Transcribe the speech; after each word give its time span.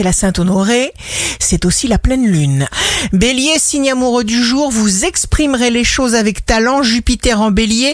c'est 0.00 0.04
la 0.04 0.12
Sainte 0.14 0.38
Honorée, 0.38 0.94
c'est 1.38 1.66
aussi 1.66 1.86
la 1.86 1.98
pleine 1.98 2.26
lune. 2.26 2.66
Bélier, 3.12 3.58
signe 3.58 3.90
amoureux 3.90 4.24
du 4.24 4.42
jour, 4.42 4.70
vous 4.70 5.04
exprimerez 5.04 5.68
les 5.68 5.84
choses 5.84 6.14
avec 6.14 6.46
talent. 6.46 6.82
Jupiter 6.82 7.42
en 7.42 7.50
bélier 7.50 7.92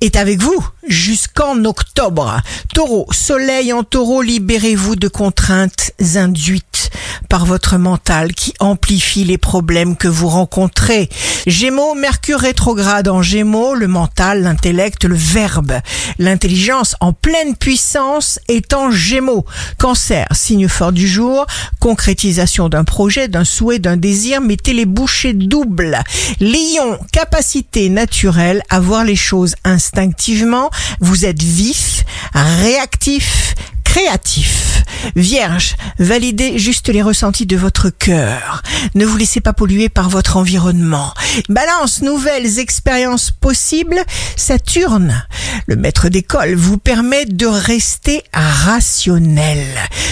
est 0.00 0.16
avec 0.16 0.40
vous 0.40 0.66
jusqu'en 0.86 1.64
octobre. 1.64 2.40
Taureau, 2.74 3.06
soleil 3.10 3.72
en 3.72 3.84
taureau, 3.84 4.22
libérez-vous 4.22 4.96
de 4.96 5.08
contraintes 5.08 5.92
induites 6.16 6.90
par 7.28 7.46
votre 7.46 7.76
mental 7.78 8.34
qui 8.34 8.52
amplifie 8.60 9.24
les 9.24 9.38
problèmes 9.38 9.96
que 9.96 10.08
vous 10.08 10.28
rencontrez. 10.28 11.08
Gémeaux, 11.46 11.94
Mercure 11.94 12.40
rétrograde 12.40 13.08
en 13.08 13.22
Gémeaux, 13.22 13.74
le 13.74 13.88
mental, 13.88 14.42
l'intellect, 14.42 15.04
le 15.04 15.16
verbe, 15.16 15.72
l'intelligence 16.18 16.94
en 17.00 17.12
pleine 17.12 17.56
puissance 17.56 18.38
est 18.48 18.74
en 18.74 18.90
Gémeaux. 18.90 19.46
Cancer, 19.78 20.26
signe 20.32 20.68
fort 20.68 20.92
du 20.92 21.08
jour, 21.08 21.46
concrétisation 21.80 22.68
d'un 22.68 22.84
projet, 22.84 23.28
d'un 23.28 23.44
souhait, 23.44 23.78
d'un 23.78 23.96
désir, 23.96 24.40
mettez 24.40 24.72
les 24.72 24.86
bouchées 24.86 25.32
doubles. 25.32 25.98
Lion, 26.40 26.98
capacité 27.12 27.88
naturelle 27.88 28.62
à 28.68 28.80
voir 28.80 29.04
les 29.04 29.16
choses 29.16 29.54
instinctivement, 29.64 30.70
vous 31.00 31.24
êtes 31.24 31.42
vif, 31.42 32.04
réactif, 32.34 33.54
créatif. 33.92 34.84
Vierge, 35.16 35.76
validez 35.98 36.58
juste 36.58 36.88
les 36.88 37.02
ressentis 37.02 37.44
de 37.44 37.58
votre 37.58 37.90
cœur. 37.90 38.62
Ne 38.94 39.04
vous 39.04 39.18
laissez 39.18 39.42
pas 39.42 39.52
polluer 39.52 39.90
par 39.90 40.08
votre 40.08 40.38
environnement. 40.38 41.12
Balance, 41.50 42.00
nouvelles 42.00 42.58
expériences 42.58 43.30
possibles. 43.30 44.02
Saturne, 44.36 45.26
le 45.66 45.76
maître 45.76 46.08
d'école, 46.08 46.54
vous 46.54 46.78
permet 46.78 47.26
de 47.26 47.46
rester 47.46 48.22
rationnel. 48.32 49.66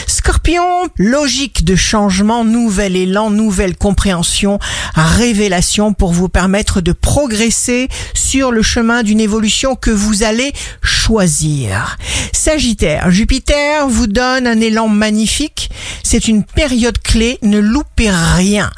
Scorpion, 0.06 0.88
logique 0.96 1.64
de 1.64 1.74
changement, 1.74 2.44
nouvel 2.44 2.96
élan, 2.96 3.30
nouvelle 3.30 3.76
compréhension, 3.76 4.58
révélation 4.94 5.94
pour 5.94 6.12
vous 6.12 6.28
permettre 6.28 6.82
de 6.82 6.92
progresser 6.92 7.88
sur 8.12 8.50
le 8.50 8.62
chemin 8.62 9.02
d'une 9.02 9.20
évolution 9.20 9.74
que 9.74 9.90
vous 9.90 10.22
allez 10.22 10.52
choisir. 10.82 11.96
Sagittaire, 12.42 13.10
Jupiter 13.10 13.86
vous 13.86 14.06
donne 14.06 14.46
un 14.46 14.58
élan 14.62 14.88
magnifique. 14.88 15.68
C'est 16.02 16.26
une 16.26 16.42
période 16.42 16.96
clé, 16.98 17.38
ne 17.42 17.58
loupez 17.58 18.08
rien. 18.08 18.70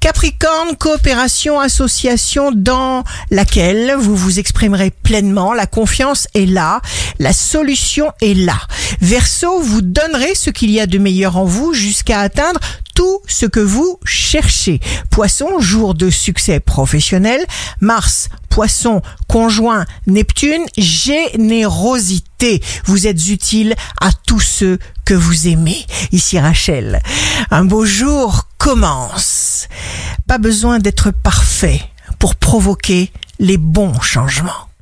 Capricorne, 0.00 0.76
coopération, 0.78 1.60
association 1.60 2.52
dans 2.52 3.04
laquelle 3.30 3.96
vous 3.98 4.16
vous 4.16 4.38
exprimerez 4.38 4.90
pleinement. 4.90 5.52
La 5.52 5.66
confiance 5.66 6.26
est 6.34 6.46
là, 6.46 6.80
la 7.18 7.34
solution 7.34 8.12
est 8.22 8.32
là. 8.32 8.56
Verseau, 9.02 9.60
vous 9.60 9.82
donnerez 9.82 10.34
ce 10.34 10.48
qu'il 10.48 10.70
y 10.70 10.80
a 10.80 10.86
de 10.86 10.96
meilleur 10.96 11.36
en 11.36 11.44
vous 11.44 11.74
jusqu'à 11.74 12.20
atteindre 12.20 12.60
tout 12.94 13.20
ce 13.26 13.46
que 13.46 13.60
vous 13.60 13.98
cherchez. 14.04 14.80
Poisson, 15.10 15.60
jour 15.60 15.94
de 15.94 16.10
succès 16.10 16.60
professionnel. 16.60 17.44
Mars, 17.80 18.28
Poisson, 18.48 19.02
conjoint 19.28 19.84
Neptune, 20.06 20.64
générosité. 20.76 22.62
Vous 22.84 23.06
êtes 23.06 23.28
utile 23.28 23.74
à 24.00 24.10
tous 24.12 24.40
ceux 24.40 24.78
que 25.04 25.14
vous 25.14 25.48
aimez. 25.48 25.86
Ici 26.12 26.38
Rachel. 26.38 27.02
Un 27.50 27.64
beau 27.64 27.86
jour 27.86 28.48
commence. 28.58 29.68
Pas 30.26 30.38
besoin 30.38 30.78
d'être 30.78 31.10
parfait 31.10 31.80
pour 32.18 32.36
provoquer 32.36 33.10
les 33.38 33.56
bons 33.56 34.00
changements. 34.00 34.68